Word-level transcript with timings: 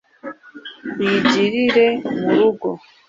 iyigire 1.03 1.85
murugo 2.23 2.69